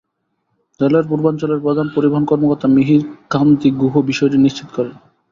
[0.79, 3.01] রেলওয়ের পূর্বাঞ্চলের প্রধান পরিবহন কর্মকর্তা মিহির
[3.29, 4.95] কান্তি গুহ বিষয়টি নিশ্চিত করেন।